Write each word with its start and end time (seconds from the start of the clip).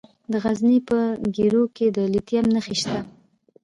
د 0.31 0.33
غزني 0.43 0.77
په 0.89 0.99
ګیرو 1.35 1.63
کې 1.75 1.87
د 1.95 1.97
لیتیم 2.13 2.45
نښې 2.53 2.75
شته. 2.81 2.99